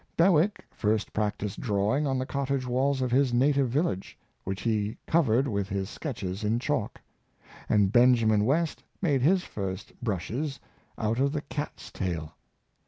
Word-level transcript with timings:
Bewick 0.17 0.65
first 0.71 1.13
practiced 1.13 1.59
drawing 1.59 2.07
on 2.07 2.17
the 2.17 2.25
cottage 2.25 2.65
walls 2.65 3.03
of 3.03 3.11
his 3.11 3.35
native 3.35 3.69
village, 3.69 4.17
which 4.45 4.61
he 4.61 4.97
cov 5.05 5.27
ered 5.27 5.47
with 5.47 5.69
his 5.69 5.91
sketches 5.91 6.43
in 6.43 6.57
chalk; 6.57 6.99
and 7.69 7.91
Benjamin 7.91 8.43
West 8.43 8.81
made 8.99 9.21
his 9.21 9.43
first 9.43 9.93
brushes 10.01 10.59
out 10.97 11.19
of 11.19 11.31
the 11.33 11.41
cat's 11.41 11.91
tail. 11.91 12.33